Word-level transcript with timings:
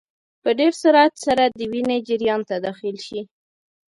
په 0.43 0.49
ډېر 0.59 0.73
سرعت 0.81 1.13
سره 1.25 1.43
د 1.59 1.61
وینې 1.71 1.97
جریان 2.07 2.41
ته 2.49 2.55
داخل 2.65 2.95
شي. 3.07 3.21